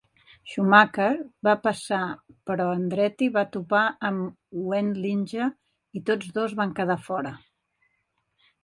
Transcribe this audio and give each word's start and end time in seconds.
Schumacher 0.51 1.09
va 1.47 1.53
passar, 1.65 1.99
però 2.51 2.67
Andretti 2.77 3.27
va 3.37 3.45
topar 3.57 3.83
amb 4.11 4.65
Wendlinger 4.73 5.53
i 6.01 6.07
tots 6.11 6.37
dos 6.41 6.59
van 6.63 6.77
quedar 6.83 6.99
fora. 7.13 7.39